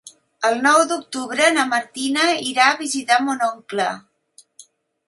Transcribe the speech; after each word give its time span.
El 0.47 0.55
nou 0.63 0.79
d'octubre 0.91 1.49
na 1.57 1.67
Martina 1.75 2.27
irà 2.53 2.71
a 2.73 2.81
visitar 2.83 3.21
mon 3.29 3.47
oncle. 3.53 3.89